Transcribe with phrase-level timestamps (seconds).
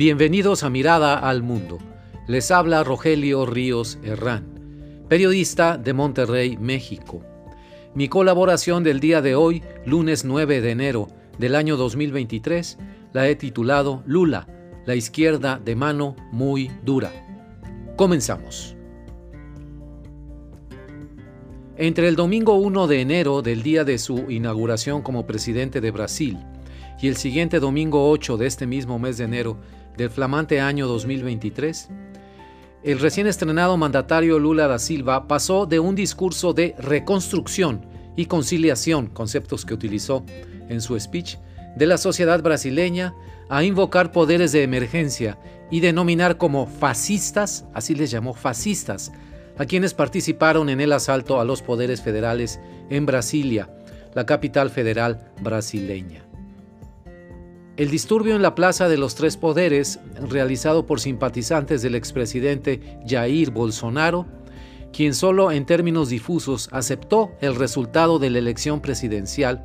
[0.00, 1.76] Bienvenidos a Mirada al Mundo.
[2.26, 7.20] Les habla Rogelio Ríos Herrán, periodista de Monterrey, México.
[7.94, 12.78] Mi colaboración del día de hoy, lunes 9 de enero del año 2023,
[13.12, 14.48] la he titulado Lula,
[14.86, 17.12] la izquierda de mano muy dura.
[17.96, 18.74] Comenzamos.
[21.76, 26.38] Entre el domingo 1 de enero del día de su inauguración como presidente de Brasil
[27.02, 29.58] y el siguiente domingo 8 de este mismo mes de enero
[30.00, 31.90] del flamante año 2023,
[32.84, 37.84] el recién estrenado mandatario Lula da Silva pasó de un discurso de reconstrucción
[38.16, 40.24] y conciliación, conceptos que utilizó
[40.70, 41.36] en su speech,
[41.76, 43.12] de la sociedad brasileña
[43.50, 45.38] a invocar poderes de emergencia
[45.70, 49.12] y denominar como fascistas, así les llamó fascistas,
[49.58, 52.58] a quienes participaron en el asalto a los poderes federales
[52.88, 53.68] en Brasilia,
[54.14, 56.29] la capital federal brasileña.
[57.80, 63.52] El disturbio en la Plaza de los Tres Poderes, realizado por simpatizantes del expresidente Jair
[63.52, 64.26] Bolsonaro,
[64.92, 69.64] quien solo en términos difusos aceptó el resultado de la elección presidencial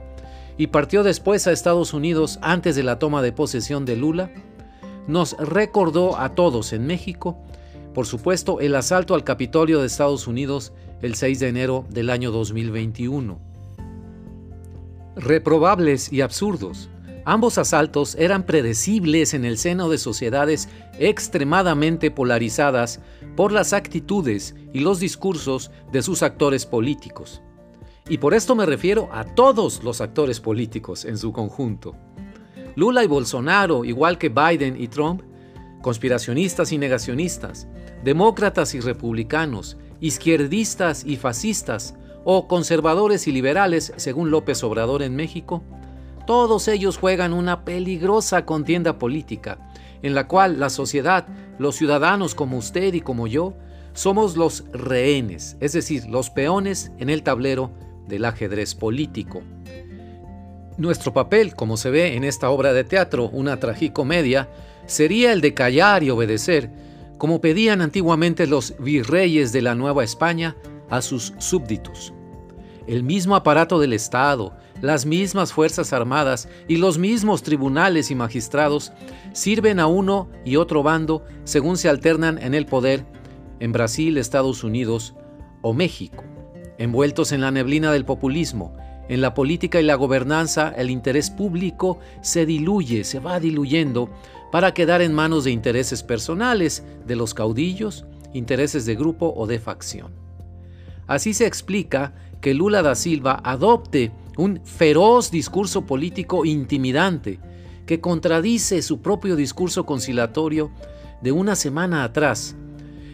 [0.58, 4.32] y partió después a Estados Unidos antes de la toma de posesión de Lula,
[5.08, 7.38] nos recordó a todos en México,
[7.94, 12.32] por supuesto, el asalto al Capitolio de Estados Unidos el 6 de enero del año
[12.32, 13.38] 2021.
[15.18, 16.90] Reprobables y absurdos,
[17.28, 23.02] Ambos asaltos eran predecibles en el seno de sociedades extremadamente polarizadas
[23.36, 27.42] por las actitudes y los discursos de sus actores políticos.
[28.08, 31.96] Y por esto me refiero a todos los actores políticos en su conjunto.
[32.76, 35.24] Lula y Bolsonaro, igual que Biden y Trump,
[35.82, 37.68] conspiracionistas y negacionistas,
[38.04, 45.64] demócratas y republicanos, izquierdistas y fascistas, o conservadores y liberales, según López Obrador en México,
[46.26, 49.58] todos ellos juegan una peligrosa contienda política,
[50.02, 53.54] en la cual la sociedad, los ciudadanos como usted y como yo,
[53.94, 57.72] somos los rehenes, es decir, los peones en el tablero
[58.08, 59.42] del ajedrez político.
[60.78, 64.50] Nuestro papel, como se ve en esta obra de teatro, una tragicomedia,
[64.86, 66.70] sería el de callar y obedecer,
[67.18, 70.58] como pedían antiguamente los virreyes de la Nueva España
[70.90, 72.14] a sus súbditos.
[72.88, 74.54] El mismo aparato del Estado,
[74.86, 78.94] las mismas Fuerzas Armadas y los mismos tribunales y magistrados
[79.34, 83.06] sirven a uno y otro bando según se alternan en el poder
[83.60, 85.16] en Brasil, Estados Unidos
[85.62, 86.24] o México.
[86.78, 88.78] Envueltos en la neblina del populismo,
[89.10, 94.10] en la política y la gobernanza, el interés público se diluye, se va diluyendo
[94.52, 99.60] para quedar en manos de intereses personales de los caudillos, intereses de grupo o de
[99.60, 100.14] facción.
[101.08, 107.40] Así se explica que Lula da Silva adopte un feroz discurso político intimidante
[107.86, 110.72] que contradice su propio discurso conciliatorio
[111.22, 112.56] de una semana atrás,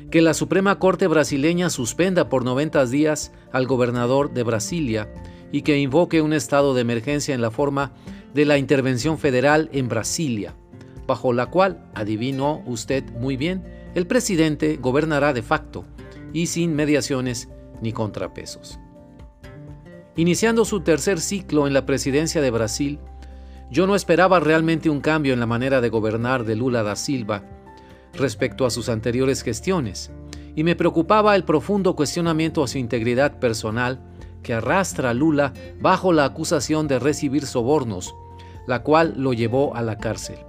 [0.10, 5.10] que la Suprema Corte brasileña suspenda por 90 días al gobernador de Brasilia
[5.52, 7.94] y que invoque un estado de emergencia en la forma
[8.34, 10.56] de la intervención federal en Brasilia,
[11.08, 13.64] bajo la cual, adivinó usted muy bien,
[13.96, 15.86] el presidente gobernará de facto
[16.34, 17.50] y sin mediaciones
[17.82, 18.80] ni contrapesos.
[20.18, 23.00] Iniciando su tercer ciclo en la presidencia de Brasil,
[23.70, 27.44] yo no esperaba realmente un cambio en la manera de gobernar de Lula da Silva
[28.14, 30.12] respecto a sus anteriores gestiones,
[30.54, 34.02] y me preocupaba el profundo cuestionamiento a su integridad personal
[34.44, 38.14] que arrastra a Lula bajo la acusación de recibir sobornos,
[38.68, 40.40] la cual lo llevó a la cárcel.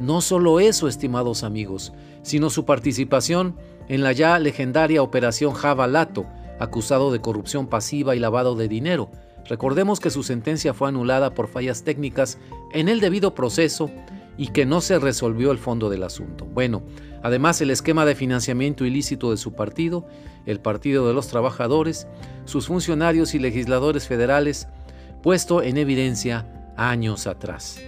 [0.00, 3.56] No solo eso, estimados amigos, sino su participación
[3.88, 6.26] en la ya legendaria Operación Javalato,
[6.58, 9.10] acusado de corrupción pasiva y lavado de dinero.
[9.48, 12.38] Recordemos que su sentencia fue anulada por fallas técnicas
[12.72, 13.90] en el debido proceso
[14.36, 16.44] y que no se resolvió el fondo del asunto.
[16.46, 16.82] Bueno,
[17.22, 20.06] además el esquema de financiamiento ilícito de su partido,
[20.46, 22.06] el Partido de los Trabajadores,
[22.44, 24.68] sus funcionarios y legisladores federales,
[25.22, 26.46] puesto en evidencia
[26.76, 27.80] años atrás.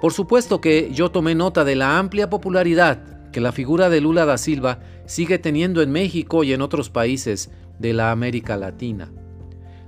[0.00, 2.98] Por supuesto que yo tomé nota de la amplia popularidad
[3.34, 7.50] que la figura de Lula da Silva sigue teniendo en México y en otros países
[7.80, 9.10] de la América Latina.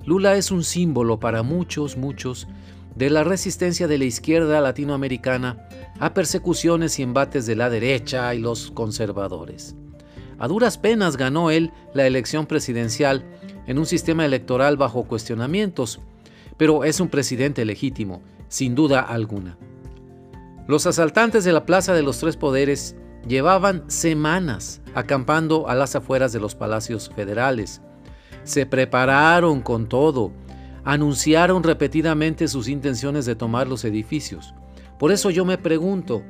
[0.05, 2.49] Lula es un símbolo para muchos, muchos,
[2.97, 5.69] de la resistencia de la izquierda latinoamericana
[6.01, 9.77] a persecuciones y embates de la derecha y los conservadores.
[10.41, 13.25] A duras penas ganó él la elección presidencial
[13.69, 16.01] en un sistema electoral bajo cuestionamientos,
[16.57, 19.57] pero es un presidente legítimo, sin duda alguna.
[20.67, 22.97] Los asaltantes de la Plaza de los Tres Poderes
[23.29, 27.81] Llevaban semanas acampando a las afueras de los palacios federales.
[28.45, 30.33] Se prepararon con todo.
[30.85, 34.55] Anunciaron repetidamente sus intenciones de tomar los edificios.
[34.99, 36.23] Por eso yo me pregunto,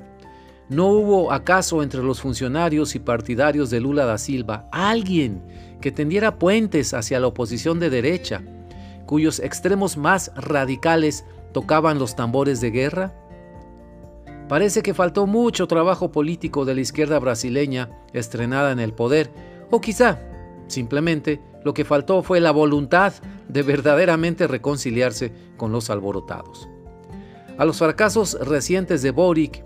[0.68, 5.40] ¿No hubo acaso entre los funcionarios y partidarios de Lula da Silva alguien
[5.80, 8.42] que tendiera puentes hacia la oposición de derecha,
[9.06, 13.14] cuyos extremos más radicales tocaban los tambores de guerra?
[14.48, 19.30] Parece que faltó mucho trabajo político de la izquierda brasileña estrenada en el poder,
[19.70, 20.20] o quizá,
[20.68, 23.12] simplemente, lo que faltó fue la voluntad
[23.48, 26.68] de verdaderamente reconciliarse con los alborotados.
[27.58, 29.64] A los fracasos recientes de Boric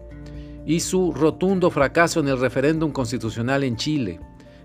[0.65, 4.21] y su rotundo fracaso en el referéndum constitucional en Chile,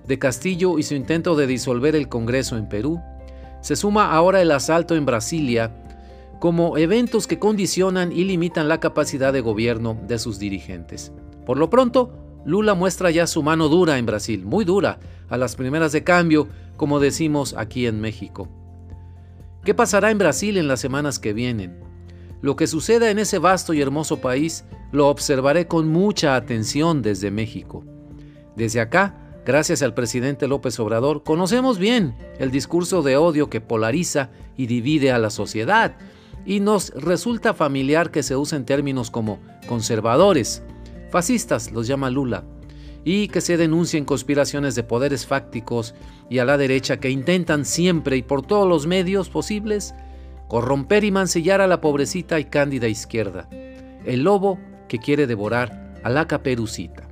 [0.08, 3.02] de Castillo y su intento de disolver el Congreso en Perú,
[3.60, 5.76] se suma ahora el asalto en Brasilia
[6.40, 11.12] como eventos que condicionan y limitan la capacidad de gobierno de sus dirigentes.
[11.46, 12.12] Por lo pronto,
[12.46, 15.00] Lula muestra ya su mano dura en Brasil, muy dura,
[15.30, 16.48] a las primeras de cambio,
[16.78, 18.48] como decimos aquí en México.
[19.64, 21.80] ¿Qué pasará en Brasil en las semanas que vienen?
[22.42, 27.32] Lo que suceda en ese vasto y hermoso país lo observaré con mucha atención desde
[27.32, 27.84] México.
[28.56, 34.30] Desde acá, gracias al presidente López Obrador, conocemos bien el discurso de odio que polariza
[34.56, 35.98] y divide a la sociedad,
[36.46, 40.64] y nos resulta familiar que se usen términos como conservadores,
[41.10, 42.44] fascistas los llama Lula,
[43.04, 45.94] y que se denuncien conspiraciones de poderes fácticos
[46.30, 49.94] y a la derecha que intentan siempre y por todos los medios posibles
[50.48, 53.50] corromper y mancillar a la pobrecita y cándida izquierda,
[54.06, 57.08] el lobo que quiere devorar a la caperucita.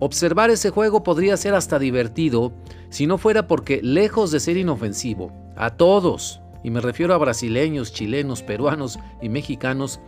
[0.00, 2.52] Observar ese juego podría ser hasta divertido
[2.88, 7.92] si no fuera porque, lejos de ser inofensivo, a todos, y me refiero a brasileños,
[7.92, 10.00] chilenos, peruanos y mexicanos,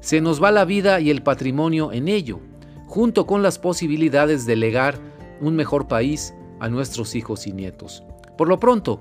[0.00, 2.40] se nos va la vida y el patrimonio en ello,
[2.86, 4.98] junto con las posibilidades de legar
[5.40, 8.04] un mejor país a nuestros hijos y nietos.
[8.38, 9.00] Por lo pronto,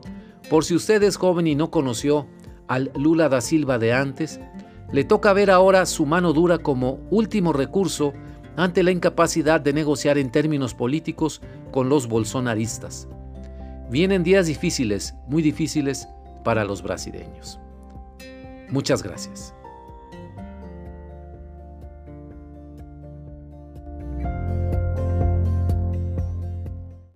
[0.50, 2.28] por si usted es joven y no conoció
[2.68, 4.40] al Lula da Silva de antes,
[4.92, 8.14] le toca ver ahora su mano dura como último recurso
[8.56, 11.42] ante la incapacidad de negociar en términos políticos
[11.72, 13.08] con los bolsonaristas.
[13.90, 16.08] Vienen días difíciles, muy difíciles
[16.46, 17.60] para los brasileños.
[18.70, 19.54] Muchas gracias.